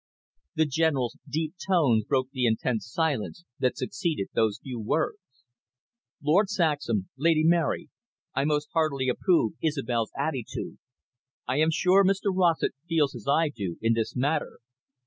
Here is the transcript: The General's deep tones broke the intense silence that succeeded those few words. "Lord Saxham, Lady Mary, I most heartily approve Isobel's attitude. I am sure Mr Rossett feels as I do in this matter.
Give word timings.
The 0.55 0.65
General's 0.65 1.15
deep 1.29 1.53
tones 1.69 2.05
broke 2.05 2.31
the 2.31 2.47
intense 2.47 2.89
silence 2.91 3.45
that 3.59 3.77
succeeded 3.77 4.29
those 4.33 4.57
few 4.57 4.79
words. 4.79 5.43
"Lord 6.23 6.49
Saxham, 6.49 7.09
Lady 7.19 7.43
Mary, 7.43 7.91
I 8.33 8.45
most 8.45 8.69
heartily 8.73 9.09
approve 9.09 9.53
Isobel's 9.61 10.09
attitude. 10.17 10.79
I 11.47 11.57
am 11.59 11.69
sure 11.69 12.03
Mr 12.03 12.35
Rossett 12.35 12.73
feels 12.89 13.13
as 13.13 13.27
I 13.27 13.49
do 13.49 13.77
in 13.79 13.93
this 13.93 14.15
matter. 14.15 14.57